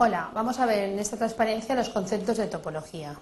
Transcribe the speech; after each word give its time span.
Hola, 0.00 0.30
vamos 0.32 0.60
a 0.60 0.66
ver 0.66 0.90
en 0.90 1.00
esta 1.00 1.16
transparencia 1.16 1.74
los 1.74 1.88
conceptos 1.88 2.36
de 2.36 2.46
topología. 2.46 3.18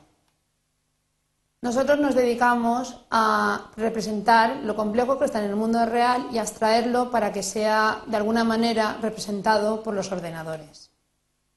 Nosotros 1.63 1.99
nos 1.99 2.15
dedicamos 2.15 3.01
a 3.11 3.71
representar 3.79 4.57
lo 4.57 4.77
complejo 4.77 5.19
que 5.19 5.25
está 5.25 5.39
en 5.39 5.49
el 5.49 5.57
mundo 5.57 5.87
real 5.87 6.27
y 6.31 6.37
a 6.37 6.43
extraerlo 6.43 7.11
para 7.11 7.33
que 7.33 7.43
sea 7.43 8.03
de 8.07 8.19
alguna 8.19 8.45
manera 8.45 8.99
representado 9.01 9.83
por 9.83 9.95
los 9.95 10.13
ordenadores. 10.13 10.91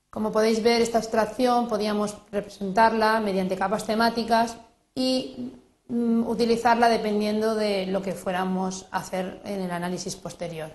Como 0.10 0.32
podéis 0.32 0.64
ver, 0.64 0.82
esta 0.82 1.00
abstracción 1.00 1.68
podíamos 1.68 2.16
representarla 2.32 3.20
mediante 3.20 3.58
capas 3.58 3.86
temáticas 3.86 4.56
y 4.96 5.52
mm, 5.90 6.30
utilizarla 6.30 6.88
dependiendo 6.88 7.56
de 7.56 7.88
lo 7.88 8.02
que 8.02 8.14
fuéramos 8.14 8.86
a 8.90 9.00
hacer 9.00 9.42
en 9.44 9.64
el 9.64 9.72
análisis 9.72 10.16
posterior. 10.16 10.72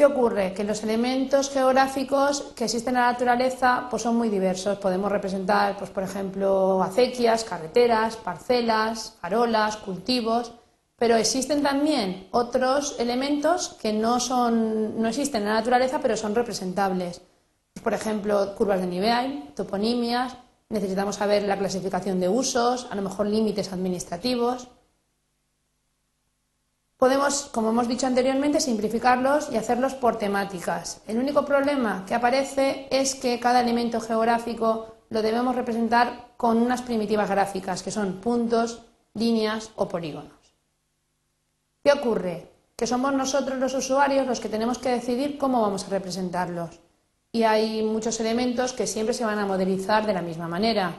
¿Qué 0.00 0.06
ocurre? 0.06 0.54
Que 0.54 0.64
los 0.64 0.82
elementos 0.82 1.50
geográficos 1.50 2.54
que 2.56 2.64
existen 2.64 2.96
en 2.96 3.02
la 3.02 3.12
naturaleza 3.12 3.86
pues 3.90 4.00
son 4.00 4.16
muy 4.16 4.30
diversos. 4.30 4.78
Podemos 4.78 5.12
representar, 5.12 5.76
pues, 5.76 5.90
por 5.90 6.02
ejemplo, 6.02 6.82
acequias, 6.82 7.44
carreteras, 7.44 8.16
parcelas, 8.16 9.18
farolas, 9.20 9.76
cultivos, 9.76 10.52
pero 10.96 11.16
existen 11.16 11.62
también 11.62 12.28
otros 12.30 12.96
elementos 12.98 13.76
que 13.78 13.92
no, 13.92 14.20
son, 14.20 15.02
no 15.02 15.06
existen 15.06 15.42
en 15.42 15.48
la 15.48 15.54
naturaleza, 15.56 15.98
pero 16.00 16.16
son 16.16 16.34
representables. 16.34 17.20
Por 17.84 17.92
ejemplo, 17.92 18.54
curvas 18.56 18.80
de 18.80 18.86
nivel, 18.86 19.52
toponimias, 19.54 20.34
necesitamos 20.70 21.16
saber 21.16 21.42
la 21.42 21.58
clasificación 21.58 22.20
de 22.20 22.30
usos, 22.30 22.86
a 22.90 22.94
lo 22.94 23.02
mejor 23.02 23.26
límites 23.26 23.70
administrativos. 23.70 24.68
Podemos, 27.00 27.44
como 27.44 27.70
hemos 27.70 27.88
dicho 27.88 28.06
anteriormente, 28.06 28.60
simplificarlos 28.60 29.50
y 29.50 29.56
hacerlos 29.56 29.94
por 29.94 30.18
temáticas. 30.18 31.00
El 31.06 31.16
único 31.16 31.46
problema 31.46 32.04
que 32.06 32.14
aparece 32.14 32.88
es 32.90 33.14
que 33.14 33.40
cada 33.40 33.62
elemento 33.62 34.02
geográfico 34.02 34.96
lo 35.08 35.22
debemos 35.22 35.56
representar 35.56 36.34
con 36.36 36.58
unas 36.58 36.82
primitivas 36.82 37.30
gráficas, 37.30 37.82
que 37.82 37.90
son 37.90 38.20
puntos, 38.20 38.82
líneas 39.14 39.70
o 39.76 39.88
polígonos. 39.88 40.34
¿Qué 41.82 41.90
ocurre? 41.90 42.50
Que 42.76 42.86
somos 42.86 43.14
nosotros 43.14 43.58
los 43.58 43.72
usuarios 43.72 44.26
los 44.26 44.40
que 44.40 44.50
tenemos 44.50 44.76
que 44.76 44.90
decidir 44.90 45.38
cómo 45.38 45.62
vamos 45.62 45.86
a 45.86 45.88
representarlos. 45.88 46.80
Y 47.32 47.44
hay 47.44 47.82
muchos 47.82 48.20
elementos 48.20 48.74
que 48.74 48.86
siempre 48.86 49.14
se 49.14 49.24
van 49.24 49.38
a 49.38 49.46
modelizar 49.46 50.04
de 50.04 50.12
la 50.12 50.20
misma 50.20 50.48
manera. 50.48 50.96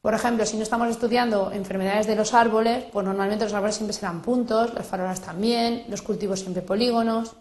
Por 0.00 0.14
ejemplo, 0.14 0.46
si 0.46 0.56
no 0.56 0.62
estamos 0.62 0.88
estudiando 0.88 1.50
enfermedades 1.50 2.06
de 2.06 2.14
los 2.14 2.32
árboles, 2.32 2.84
pues 2.92 3.04
normalmente 3.04 3.44
los 3.44 3.52
árboles 3.52 3.74
siempre 3.74 3.94
serán 3.94 4.22
puntos, 4.22 4.72
las 4.74 4.86
farolas 4.86 5.20
también, 5.20 5.84
los 5.88 6.02
cultivos 6.02 6.40
siempre 6.40 6.62
polígonos. 6.62 7.34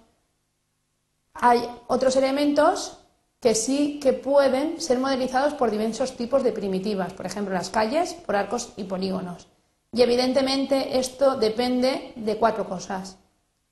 Hay 1.34 1.70
otros 1.88 2.16
elementos 2.16 2.98
que 3.40 3.54
sí 3.54 4.00
que 4.02 4.14
pueden 4.14 4.82
ser 4.82 4.98
modelizados 4.98 5.54
por 5.54 5.70
diversos 5.70 6.18
tipos 6.18 6.44
de 6.44 6.52
primitivas, 6.52 7.14
por 7.14 7.28
ejemplo, 7.28 7.54
las 7.54 7.70
calles 7.70 8.14
por 8.14 8.36
arcos 8.36 8.74
y 8.76 8.86
polígonos. 8.86 9.48
Y 9.94 10.02
evidentemente 10.02 10.98
esto 10.98 11.36
depende 11.36 12.14
de 12.16 12.38
cuatro 12.38 12.68
cosas. 12.68 13.18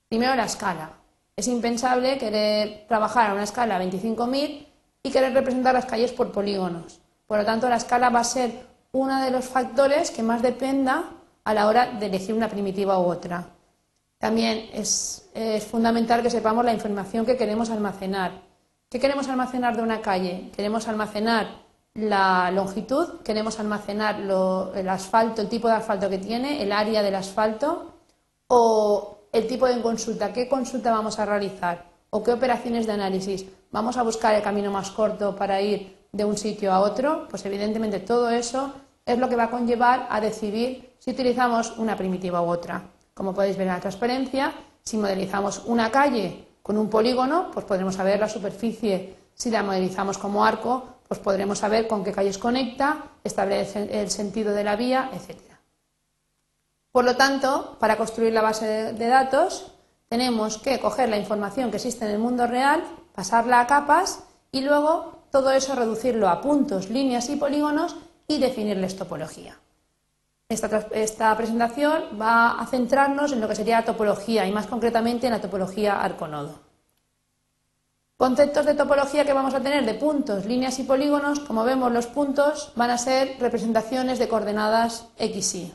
Primero, 0.08 0.36
la 0.36 0.46
escala. 0.46 0.94
Es 1.36 1.48
impensable 1.48 2.18
querer 2.18 2.86
trabajar 2.88 3.32
a 3.32 3.34
una 3.34 3.44
escala 3.44 3.82
25.000 3.84 4.68
y 5.04 5.12
querer 5.12 5.34
representar 5.34 5.74
las 5.74 5.86
calles 5.86 6.14
por 6.14 6.32
polígonos. 6.32 7.02
Por 7.28 7.40
lo 7.40 7.46
tanto, 7.46 7.68
la 7.68 7.76
escala 7.76 8.10
va 8.10 8.20
a 8.22 8.24
ser 8.24 8.75
uno 8.96 9.22
de 9.22 9.30
los 9.30 9.44
factores 9.44 10.10
que 10.10 10.24
más 10.24 10.42
dependa 10.42 11.04
a 11.44 11.54
la 11.54 11.68
hora 11.68 11.88
de 12.00 12.06
elegir 12.06 12.34
una 12.34 12.48
primitiva 12.48 12.98
u 12.98 13.04
otra. 13.04 13.46
También 14.18 14.70
es, 14.72 15.30
fundamental 15.70 16.22
que 16.22 16.30
sepamos 16.30 16.64
la 16.64 16.74
información 16.74 17.26
que 17.26 17.36
queremos 17.36 17.70
almacenar. 17.70 18.32
¿Qué 18.90 18.98
queremos 18.98 19.28
almacenar 19.28 19.76
de 19.76 19.84
una 19.84 20.00
calle? 20.00 20.50
Queremos 20.56 20.88
almacenar 20.88 21.48
la 21.94 22.50
longitud, 22.52 23.20
queremos 23.22 23.60
almacenar 23.60 24.22
el 24.22 24.90
asfalto, 24.90 25.42
el 25.42 25.50
tipo 25.50 25.68
de 25.68 25.74
asfalto 25.74 26.10
que 26.10 26.20
tiene, 26.20 26.64
el 26.64 26.72
área 26.72 27.04
del 27.04 27.16
asfalto 27.16 27.96
o 28.48 29.18
el 29.34 29.46
tipo 29.46 29.68
de 29.68 29.82
consulta. 29.82 30.32
¿Qué 30.32 30.48
consulta 30.48 30.94
vamos 30.94 31.20
a 31.20 31.26
realizar? 31.26 31.84
¿O 32.12 32.24
qué 32.24 32.32
operaciones 32.32 32.88
de 32.88 32.94
análisis? 32.94 33.46
¿Vamos 33.72 33.98
a 33.98 34.04
buscar 34.04 34.36
el 34.36 34.42
camino 34.42 34.72
más 34.72 34.90
corto 34.92 35.36
para 35.36 35.60
ir 35.60 35.98
de 36.14 36.24
un 36.24 36.38
sitio 36.38 36.72
a 36.72 36.80
otro? 36.80 37.28
Pues 37.30 37.46
evidentemente 37.46 38.00
todo 38.00 38.30
eso 38.30 38.72
es 39.06 39.20
lo 39.20 39.30
que 39.30 39.36
va 39.36 39.44
a 39.44 39.50
conllevar 39.52 40.08
a 40.10 40.20
decidir 40.20 40.96
si 41.00 41.12
utilizamos 41.12 41.78
una 41.78 41.96
primitiva 41.96 42.42
u 42.42 42.50
otra. 42.50 42.82
Como 43.14 43.34
podéis 43.34 43.58
ver 43.58 43.68
en 43.68 43.74
la 43.74 43.80
transparencia, 43.80 44.54
si 44.84 44.98
modelizamos 44.98 45.64
una 45.66 45.92
calle 45.92 46.48
con 46.62 46.78
un 46.78 46.90
polígono, 46.90 47.52
pues 47.52 47.66
podremos 47.66 47.96
saber 47.96 48.20
la 48.20 48.28
superficie. 48.28 49.16
Si 49.36 49.52
la 49.52 49.64
modelizamos 49.64 50.18
como 50.18 50.44
arco, 50.44 50.96
pues 51.08 51.20
podremos 51.20 51.60
saber 51.60 51.88
con 51.88 52.04
qué 52.04 52.12
calles 52.12 52.38
conecta, 52.38 53.12
establecer 53.24 53.90
el 53.96 54.10
sentido 54.10 54.54
de 54.54 54.64
la 54.64 54.76
vía, 54.76 55.12
etc. 55.14 55.40
Por 56.92 57.06
lo 57.06 57.16
tanto, 57.16 57.78
para 57.80 57.98
construir 57.98 58.34
la 58.34 58.42
base 58.42 58.94
de 58.94 59.08
datos, 59.08 59.72
tenemos 60.10 60.58
que 60.58 60.80
coger 60.80 61.10
la 61.10 61.18
información 61.18 61.70
que 61.70 61.78
existe 61.78 62.06
en 62.06 62.12
el 62.12 62.20
mundo 62.20 62.48
real, 62.48 62.84
pasarla 63.14 63.60
a 63.60 63.68
capas 63.68 64.24
y 64.52 64.62
luego 64.62 65.24
todo 65.32 65.52
eso 65.52 65.76
reducirlo 65.76 66.30
a 66.30 66.42
puntos, 66.42 66.90
líneas 66.90 67.30
y 67.30 67.36
polígonos 67.36 67.96
y 68.28 68.40
definirles 68.40 68.96
topología. 68.96 69.58
Esta, 70.48 71.36
presentación 71.36 72.04
va 72.22 72.52
a 72.60 72.68
centrarnos 72.68 73.32
en 73.32 73.42
lo 73.42 73.48
que 73.48 73.56
sería 73.56 73.80
la 73.80 73.86
topología 73.86 74.46
y 74.46 74.52
más 74.52 74.68
concretamente 74.68 75.26
en 75.26 75.34
la 75.34 75.42
topología 75.42 76.00
arconodo. 76.00 76.60
Conceptos 78.16 78.66
de 78.68 78.76
topología 78.76 79.26
que 79.26 79.34
vamos 79.34 79.56
a 79.56 79.62
tener 79.62 79.86
de 79.86 79.96
puntos, 79.96 80.46
líneas 80.46 80.78
y 80.78 80.84
polígonos, 80.84 81.40
como 81.40 81.64
vemos 81.64 81.92
los 81.92 82.06
puntos 82.06 82.72
van 82.76 82.92
a 82.92 83.00
ser 83.00 83.38
representaciones 83.40 84.20
de 84.20 84.28
coordenadas 84.28 85.08
x, 85.18 85.56
y. 85.56 85.74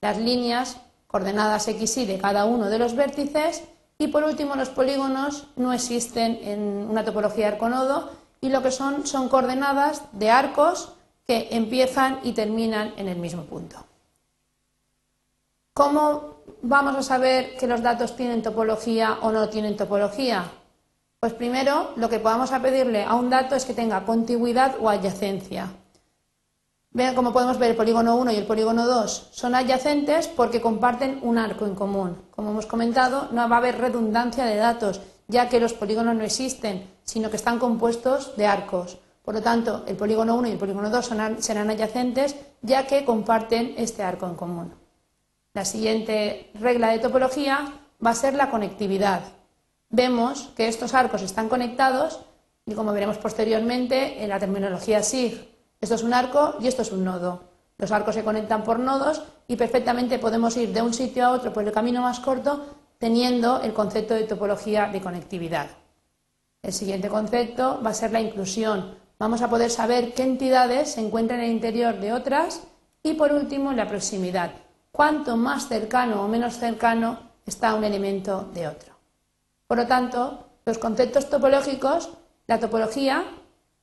Las 0.00 0.18
líneas, 0.18 0.76
coordenadas 1.08 1.66
x, 1.66 1.96
y 1.98 2.06
de 2.06 2.18
cada 2.18 2.44
uno 2.44 2.70
de 2.70 2.78
los 2.78 2.94
vértices 2.94 3.64
y 3.98 4.06
por 4.08 4.22
último 4.22 4.54
los 4.54 4.68
polígonos 4.68 5.48
no 5.56 5.72
existen 5.72 6.38
en 6.42 6.86
una 6.88 7.04
topología 7.04 7.48
arconodo 7.48 8.10
y 8.40 8.50
lo 8.50 8.62
que 8.62 8.70
son 8.70 9.04
son 9.06 9.28
coordenadas 9.28 10.02
de 10.12 10.30
arcos 10.30 10.95
que 11.26 11.48
empiezan 11.50 12.20
y 12.22 12.32
terminan 12.32 12.94
en 12.96 13.08
el 13.08 13.18
mismo 13.18 13.44
punto. 13.44 13.76
¿Cómo 15.74 16.36
vamos 16.62 16.96
a 16.96 17.02
saber 17.02 17.56
que 17.56 17.66
los 17.66 17.82
datos 17.82 18.16
tienen 18.16 18.42
topología 18.42 19.18
o 19.22 19.32
no 19.32 19.48
tienen 19.48 19.76
topología? 19.76 20.50
Pues 21.20 21.34
primero, 21.34 21.92
lo 21.96 22.08
que 22.08 22.20
podamos 22.20 22.52
a 22.52 22.62
pedirle 22.62 23.04
a 23.04 23.14
un 23.14 23.28
dato 23.28 23.56
es 23.56 23.64
que 23.64 23.74
tenga 23.74 24.04
contigüidad 24.04 24.76
o 24.80 24.88
adyacencia. 24.88 25.72
Vean 26.92 27.14
cómo 27.14 27.32
podemos 27.32 27.58
ver 27.58 27.70
el 27.70 27.76
polígono 27.76 28.16
1 28.16 28.32
y 28.32 28.36
el 28.36 28.46
polígono 28.46 28.86
2 28.86 29.30
son 29.32 29.54
adyacentes 29.54 30.28
porque 30.28 30.62
comparten 30.62 31.18
un 31.22 31.36
arco 31.36 31.66
en 31.66 31.74
común. 31.74 32.22
Como 32.30 32.50
hemos 32.52 32.64
comentado, 32.64 33.28
no 33.32 33.48
va 33.48 33.56
a 33.56 33.58
haber 33.58 33.78
redundancia 33.78 34.46
de 34.46 34.56
datos, 34.56 35.02
ya 35.28 35.48
que 35.48 35.60
los 35.60 35.74
polígonos 35.74 36.14
no 36.14 36.24
existen, 36.24 36.88
sino 37.04 37.28
que 37.28 37.36
están 37.36 37.58
compuestos 37.58 38.34
de 38.36 38.46
arcos. 38.46 38.98
Por 39.26 39.34
lo 39.34 39.42
tanto, 39.42 39.82
el 39.88 39.96
polígono 39.96 40.36
1 40.36 40.46
y 40.46 40.52
el 40.52 40.56
polígono 40.56 40.88
2 40.88 41.10
serán 41.40 41.68
adyacentes 41.68 42.36
ya 42.62 42.86
que 42.86 43.04
comparten 43.04 43.74
este 43.76 44.04
arco 44.04 44.24
en 44.24 44.36
común. 44.36 44.72
La 45.52 45.64
siguiente 45.64 46.52
regla 46.54 46.90
de 46.90 47.00
topología 47.00 47.72
va 48.04 48.10
a 48.10 48.14
ser 48.14 48.34
la 48.34 48.50
conectividad. 48.50 49.22
Vemos 49.90 50.52
que 50.56 50.68
estos 50.68 50.94
arcos 50.94 51.22
están 51.22 51.48
conectados 51.48 52.20
y 52.66 52.74
como 52.74 52.92
veremos 52.92 53.18
posteriormente 53.18 54.22
en 54.22 54.28
la 54.28 54.38
terminología 54.38 55.02
SIG, 55.02 55.48
esto 55.80 55.96
es 55.96 56.04
un 56.04 56.14
arco 56.14 56.54
y 56.60 56.68
esto 56.68 56.82
es 56.82 56.92
un 56.92 57.02
nodo. 57.02 57.50
Los 57.78 57.90
arcos 57.90 58.14
se 58.14 58.22
conectan 58.22 58.62
por 58.62 58.78
nodos 58.78 59.24
y 59.48 59.56
perfectamente 59.56 60.20
podemos 60.20 60.56
ir 60.56 60.72
de 60.72 60.82
un 60.82 60.94
sitio 60.94 61.26
a 61.26 61.32
otro 61.32 61.52
por 61.52 61.64
el 61.64 61.72
camino 61.72 62.00
más 62.00 62.20
corto 62.20 62.64
teniendo 62.98 63.60
el 63.60 63.72
concepto 63.72 64.14
de 64.14 64.22
topología 64.22 64.86
de 64.86 65.00
conectividad. 65.00 65.66
El 66.62 66.72
siguiente 66.72 67.08
concepto 67.08 67.80
va 67.84 67.90
a 67.90 67.94
ser 67.94 68.12
la 68.12 68.20
inclusión 68.20 69.04
vamos 69.18 69.42
a 69.42 69.48
poder 69.48 69.70
saber 69.70 70.14
qué 70.14 70.22
entidades 70.22 70.92
se 70.92 71.00
encuentran 71.00 71.40
en 71.40 71.46
el 71.46 71.52
interior 71.52 71.98
de 72.00 72.12
otras 72.12 72.62
y 73.02 73.14
por 73.14 73.32
último 73.32 73.72
la 73.72 73.88
proximidad, 73.88 74.52
cuánto 74.92 75.36
más 75.36 75.68
cercano 75.68 76.22
o 76.22 76.28
menos 76.28 76.58
cercano 76.58 77.18
está 77.44 77.74
un 77.74 77.84
elemento 77.84 78.50
de 78.52 78.68
otro. 78.68 78.94
Por 79.66 79.78
lo 79.78 79.86
tanto, 79.86 80.46
los 80.64 80.78
conceptos 80.78 81.30
topológicos, 81.30 82.10
la 82.46 82.58
topología 82.58 83.24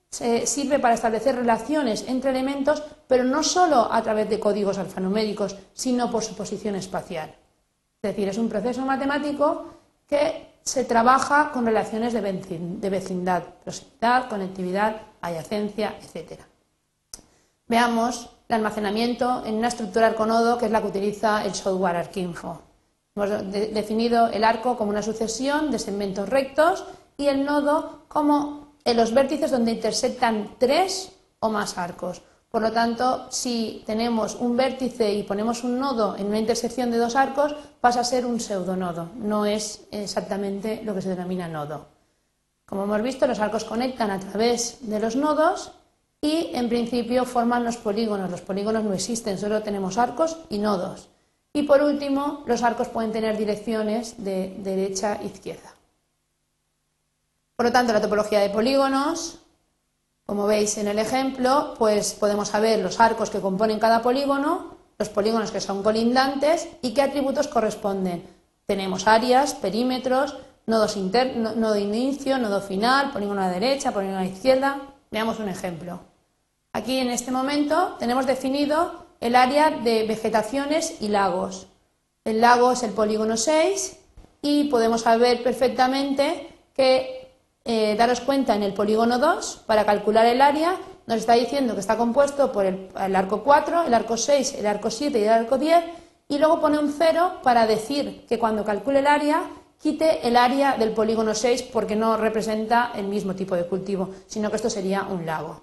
sirve 0.10 0.80
para 0.80 0.94
establecer 0.94 1.36
relaciones 1.36 2.06
entre 2.08 2.30
elementos, 2.30 2.84
pero 3.08 3.24
no 3.24 3.42
solo 3.42 3.92
a 3.92 4.02
través 4.04 4.30
de 4.30 4.40
códigos 4.40 4.78
alfanuméricos, 4.78 5.56
sino 5.74 6.12
por 6.12 6.24
su 6.24 6.36
posición 6.36 6.76
espacial. 6.76 7.34
Es 8.02 8.12
decir, 8.12 8.28
es 8.28 8.38
un 8.38 8.50
proceso 8.50 8.82
matemático 8.82 9.66
que 10.08 10.60
se 10.62 10.84
trabaja 10.84 11.52
con 11.52 11.66
relaciones 11.66 12.14
de 12.14 12.90
vecindad, 12.90 13.44
proximidad, 13.64 14.30
conectividad, 14.30 15.02
adyacencia, 15.24 15.96
etc. 16.02 16.42
Veamos 17.68 18.30
el 18.50 18.56
almacenamiento 18.56 19.44
en 19.46 19.56
una 19.56 19.70
estructura 19.70 20.08
arconodo 20.08 20.58
que 20.58 20.66
es 20.66 20.72
la 20.72 20.82
que 20.82 20.88
utiliza 20.88 21.44
el 21.46 21.56
software 21.56 21.96
Arquinfo. 21.96 22.62
Hemos 23.16 23.52
definido 23.52 24.28
el 24.28 24.44
arco 24.44 24.78
como 24.78 24.92
una 24.92 25.02
sucesión 25.02 25.72
de 25.72 25.80
segmentos 25.80 26.30
rectos 26.30 26.86
y 27.16 27.28
el 27.28 27.46
nodo 27.46 28.06
como 28.08 28.74
en 28.84 28.98
los 28.98 29.14
vértices 29.14 29.52
donde 29.52 29.72
intersectan 29.72 30.56
tres 30.58 31.12
o 31.40 31.50
más 31.50 31.78
arcos. 31.78 32.22
Por 32.50 32.62
lo 32.62 32.72
tanto, 32.72 33.32
si 33.32 33.82
tenemos 33.86 34.36
un 34.36 34.56
vértice 34.56 35.12
y 35.12 35.24
ponemos 35.24 35.64
un 35.64 35.80
nodo 35.80 36.16
en 36.16 36.28
una 36.28 36.38
intersección 36.38 36.92
de 36.92 36.98
dos 36.98 37.16
arcos, 37.16 37.56
pasa 37.82 38.02
a 38.02 38.04
ser 38.04 38.26
un 38.26 38.40
pseudonodo, 38.40 39.10
no 39.16 39.46
es 39.46 39.88
exactamente 39.92 40.82
lo 40.84 40.94
que 40.94 41.02
se 41.02 41.10
denomina 41.10 41.48
nodo. 41.48 41.93
Como 42.66 42.84
hemos 42.84 43.02
visto, 43.02 43.28
los 43.28 43.40
arcos 43.40 43.66
conectan 43.66 44.12
a 44.12 44.20
través 44.20 44.78
de 44.82 45.00
los 45.00 45.16
nodos 45.16 45.72
y 46.22 46.52
en 46.54 46.70
principio 46.70 47.26
forman 47.26 47.64
los 47.64 47.78
polígonos. 47.78 48.32
Los 48.32 48.42
polígonos 48.42 48.84
no 48.84 48.94
existen, 48.94 49.38
solo 49.38 49.62
tenemos 49.62 49.98
arcos 49.98 50.38
y 50.50 50.58
nodos. 50.58 51.10
Y 51.52 51.64
por 51.64 51.84
último, 51.84 52.44
los 52.48 52.64
arcos 52.64 52.88
pueden 52.88 53.12
tener 53.12 53.38
direcciones 53.38 54.24
de 54.24 54.56
derecha 54.60 55.20
e 55.22 55.28
izquierda. 55.28 55.76
Por 57.56 57.68
lo 57.68 57.72
tanto, 57.72 57.94
la 57.94 58.02
topología 58.02 58.40
de 58.40 58.50
polígonos, 58.50 59.40
como 60.26 60.48
veis 60.48 60.78
en 60.78 60.88
el 60.88 60.98
ejemplo, 60.98 61.76
pues 61.78 62.14
podemos 62.14 62.48
saber 62.48 62.80
los 62.80 63.00
arcos 63.00 63.30
que 63.30 63.42
componen 63.42 63.80
cada 63.80 64.02
polígono, 64.02 64.78
los 64.98 65.10
polígonos 65.10 65.52
que 65.52 65.62
son 65.62 65.84
colindantes 65.84 66.70
y 66.82 66.94
qué 66.94 67.02
atributos 67.02 67.48
corresponden. 67.48 68.26
Tenemos 68.66 69.08
áreas, 69.08 69.54
perímetros, 69.54 70.38
nodos 70.66 70.96
internos, 70.98 71.56
nodo 71.56 71.78
inicio, 71.78 72.38
nodo 72.38 72.62
final, 72.62 73.12
polígono 73.12 73.42
a 73.42 73.48
la 73.48 73.54
derecha, 73.54 73.92
polígono 73.92 74.20
a 74.20 74.22
la 74.22 74.28
izquierda. 74.28 74.82
Veamos 75.12 75.40
un 75.40 75.50
ejemplo. 75.50 76.00
Aquí 76.72 76.98
en 76.98 77.10
este 77.10 77.32
momento 77.32 77.96
tenemos 78.00 78.26
definido 78.26 79.06
el 79.20 79.36
área 79.36 79.72
de 79.72 80.06
vegetaciones 80.08 81.02
y 81.02 81.10
lagos. 81.10 81.68
El 82.26 82.42
lago 82.42 82.72
es 82.72 82.84
el 82.84 82.92
polígono 82.92 83.38
6 83.38 84.00
y 84.42 84.66
podemos 84.66 85.02
saber 85.02 85.44
perfectamente 85.44 86.50
que 86.74 87.32
eh, 87.66 87.96
daros 87.98 88.22
cuenta 88.22 88.56
en 88.56 88.64
el 88.64 88.74
polígono 88.74 89.20
2 89.20 89.64
para 89.66 89.86
calcular 89.86 90.26
el 90.26 90.42
área 90.42 90.78
nos 91.06 91.18
está 91.18 91.34
diciendo 91.34 91.74
que 91.74 91.82
está 91.82 91.98
compuesto 91.98 92.52
por 92.52 92.66
el, 92.66 92.90
el, 92.98 93.16
arco 93.16 93.44
4, 93.44 93.84
el 93.84 93.94
arco 93.94 94.18
6, 94.18 94.56
el 94.56 94.68
arco 94.68 94.90
7 94.90 95.20
y 95.20 95.24
el 95.24 95.30
arco 95.30 95.58
10 95.58 95.84
y 96.30 96.40
luego 96.40 96.62
pone 96.62 96.78
un 96.78 96.92
0 96.92 97.40
para 97.44 97.68
decir 97.68 98.26
que 98.28 98.40
cuando 98.40 98.64
calcule 98.64 99.00
el 99.00 99.08
área 99.08 99.44
quite 99.84 100.26
el 100.26 100.38
área 100.38 100.78
del 100.78 100.94
polígono 100.94 101.36
6 101.36 101.64
porque 101.64 101.98
no 101.98 102.16
representa 102.16 102.94
el 102.96 103.06
mismo 103.06 103.36
tipo 103.36 103.54
de 103.54 103.68
cultivo, 103.68 104.12
sino 104.28 104.50
que 104.50 104.56
esto 104.56 104.70
sería 104.70 105.04
un 105.04 105.26
lago. 105.26 105.62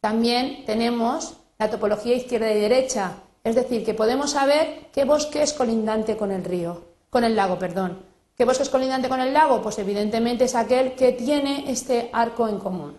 También 0.00 0.64
tenemos 0.66 1.34
la 1.56 1.70
topología 1.70 2.16
izquierda 2.16 2.50
y 2.50 2.60
derecha, 2.60 3.12
es 3.44 3.54
decir, 3.54 3.84
que 3.84 3.94
podemos 3.94 4.32
saber 4.32 4.88
qué 4.92 5.04
bosque 5.04 5.40
es 5.40 5.52
colindante 5.52 6.16
con 6.16 6.32
el 6.32 6.42
río, 6.42 6.82
con 7.10 7.22
el 7.22 7.36
lago, 7.36 7.56
perdón. 7.56 8.00
¿Qué 8.36 8.44
bosque 8.44 8.64
es 8.64 8.70
colindante 8.70 9.08
con 9.08 9.20
el 9.20 9.32
lago? 9.32 9.62
Pues 9.62 9.78
evidentemente 9.78 10.46
es 10.46 10.56
aquel 10.56 10.96
que 10.96 11.12
tiene 11.12 11.70
este 11.70 12.10
arco 12.12 12.48
en 12.48 12.58
común. 12.58 12.96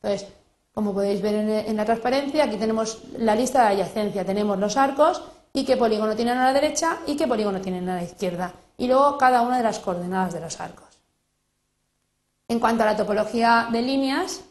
Entonces, 0.00 0.28
como 0.72 0.94
podéis 0.94 1.20
ver 1.20 1.34
en, 1.34 1.76
la 1.76 1.84
transparencia, 1.84 2.44
aquí 2.44 2.58
tenemos 2.58 3.02
la 3.18 3.34
lista 3.34 3.62
de 3.62 3.74
adyacencia. 3.74 4.24
Tenemos 4.24 4.56
los 4.56 4.76
arcos 4.76 5.20
y 5.52 5.64
qué 5.64 5.76
polígono 5.76 6.14
tienen 6.14 6.38
a 6.38 6.44
la 6.44 6.52
derecha 6.52 6.98
y 7.08 7.16
qué 7.16 7.26
polígono 7.26 7.60
tienen 7.60 7.88
a 7.88 7.96
la 7.96 8.04
izquierda 8.04 8.54
y 8.76 8.86
luego 8.86 9.18
cada 9.18 9.42
una 9.42 9.56
de 9.58 9.62
las 9.62 9.78
coordenadas 9.78 10.34
de 10.34 10.40
los 10.40 10.60
arcos. 10.60 10.86
En 12.48 12.60
cuanto 12.60 12.82
a 12.82 12.86
la 12.86 12.96
topología 12.96 13.68
de 13.72 13.82
líneas, 13.82 14.42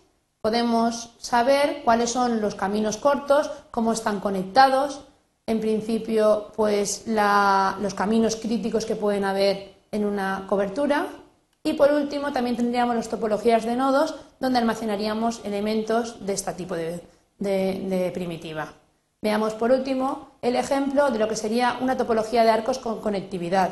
podemos 0.42 1.16
saber 1.18 1.82
cuáles 1.84 2.12
son 2.12 2.42
los 2.42 2.56
caminos 2.56 2.98
cortos, 2.98 3.50
cómo 3.72 3.94
están 3.94 4.20
conectados, 4.20 5.02
en 5.48 5.60
principio, 5.60 6.52
pues 6.56 7.06
los 7.08 7.94
caminos 7.94 8.36
críticos 8.36 8.86
que 8.86 8.96
pueden 8.96 9.24
haber 9.24 9.76
en 9.92 10.06
una 10.06 10.46
cobertura. 10.48 11.08
Y 11.64 11.74
por 11.74 11.92
último, 11.92 12.32
también 12.34 12.56
tendríamos 12.56 12.96
las 12.96 13.10
topologías 13.10 13.64
de 13.64 13.76
nodos, 13.76 14.16
donde 14.40 14.60
almacenaríamos 14.60 15.42
elementos 15.44 16.26
de 16.26 16.34
este 16.34 16.54
tipo 16.54 16.76
de 16.76 18.12
primitiva. 18.14 18.74
Veamos 19.22 19.54
por 19.54 19.72
último 19.72 20.32
el 20.42 20.56
ejemplo 20.56 21.10
de 21.10 21.18
lo 21.18 21.28
que 21.28 21.36
sería 21.36 21.78
una 21.82 21.98
topología 21.98 22.44
de 22.44 22.52
arcos 22.52 22.78
con 22.78 23.02
conectividad. 23.02 23.70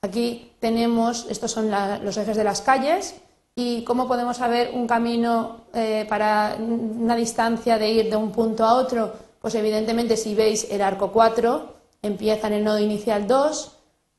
Aquí 0.00 0.52
tenemos, 0.60 1.26
estos 1.28 1.50
son 1.50 1.72
los 2.04 2.16
ejes 2.16 2.36
de 2.36 2.44
las 2.44 2.60
calles 2.60 3.16
y 3.56 3.82
cómo 3.82 4.06
podemos 4.06 4.36
saber 4.36 4.70
un 4.72 4.86
camino 4.86 5.62
eh, 5.74 6.06
para 6.08 6.56
una 6.60 7.16
distancia 7.16 7.78
de 7.78 7.90
ir 7.90 8.08
de 8.08 8.14
un 8.14 8.30
punto 8.30 8.64
a 8.64 8.74
otro. 8.74 9.12
Pues 9.40 9.56
evidentemente 9.56 10.16
si 10.16 10.36
veis 10.36 10.68
el 10.70 10.82
arco 10.82 11.10
4 11.10 11.74
empieza 12.02 12.46
en 12.46 12.52
el 12.52 12.64
nodo 12.64 12.78
inicial 12.78 13.26
2, 13.26 13.72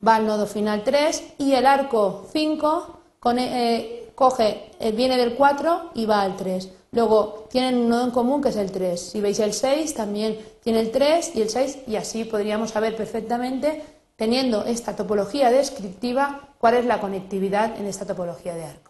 va 0.06 0.16
al 0.16 0.26
nodo 0.26 0.46
final 0.46 0.84
3 0.84 1.34
y 1.38 1.54
el 1.54 1.64
arco 1.64 2.26
5 2.30 3.00
eh, 3.38 4.12
coge, 4.14 4.72
eh, 4.80 4.92
viene 4.92 5.16
del 5.16 5.34
4 5.34 5.92
y 5.94 6.04
va 6.04 6.20
al 6.20 6.36
3. 6.36 6.72
Luego 6.92 7.46
tienen 7.50 7.76
un 7.76 7.88
nodo 7.88 8.04
en 8.04 8.10
común 8.10 8.42
que 8.42 8.50
es 8.50 8.56
el 8.56 8.70
3. 8.70 9.00
Si 9.00 9.22
veis 9.22 9.38
el 9.38 9.54
6 9.54 9.94
también 9.94 10.38
tiene 10.62 10.80
el 10.80 10.90
3 10.90 11.36
y 11.36 11.40
el 11.40 11.48
6 11.48 11.78
y 11.86 11.96
así 11.96 12.24
podríamos 12.26 12.68
saber 12.68 12.94
perfectamente 12.96 13.99
teniendo 14.20 14.66
esta 14.66 14.96
topología 14.96 15.50
descriptiva, 15.50 16.50
cuál 16.58 16.74
es 16.74 16.84
la 16.84 17.00
conectividad 17.00 17.80
en 17.80 17.86
esta 17.86 18.04
topología 18.04 18.54
de 18.54 18.64
arco. 18.64 18.89